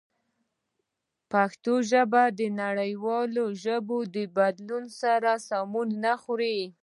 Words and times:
پښتو 1.31 1.73
ژبه 1.91 2.23
د 2.39 2.41
نړیوالو 2.61 3.43
ژبني 3.63 4.23
بدلونونو 4.37 4.89
سره 5.01 5.31
سمون 5.47 5.87
نه 6.03 6.13
خوري. 6.21 6.59